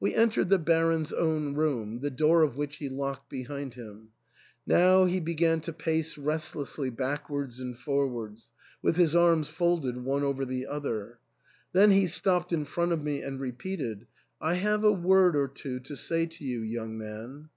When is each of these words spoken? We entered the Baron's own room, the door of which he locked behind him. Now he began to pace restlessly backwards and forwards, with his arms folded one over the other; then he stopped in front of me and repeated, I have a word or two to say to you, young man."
We 0.00 0.14
entered 0.14 0.48
the 0.48 0.58
Baron's 0.58 1.12
own 1.12 1.52
room, 1.52 2.00
the 2.00 2.08
door 2.08 2.42
of 2.42 2.56
which 2.56 2.76
he 2.76 2.88
locked 2.88 3.28
behind 3.28 3.74
him. 3.74 4.08
Now 4.66 5.04
he 5.04 5.20
began 5.20 5.60
to 5.60 5.72
pace 5.74 6.16
restlessly 6.16 6.88
backwards 6.88 7.60
and 7.60 7.76
forwards, 7.76 8.52
with 8.80 8.96
his 8.96 9.14
arms 9.14 9.48
folded 9.48 10.02
one 10.02 10.22
over 10.22 10.46
the 10.46 10.66
other; 10.66 11.18
then 11.74 11.90
he 11.90 12.06
stopped 12.06 12.54
in 12.54 12.64
front 12.64 12.92
of 12.92 13.02
me 13.02 13.20
and 13.20 13.38
repeated, 13.38 14.06
I 14.40 14.54
have 14.54 14.82
a 14.82 14.92
word 14.92 15.36
or 15.36 15.46
two 15.48 15.78
to 15.80 15.94
say 15.94 16.24
to 16.24 16.42
you, 16.42 16.62
young 16.62 16.96
man." 16.96 17.50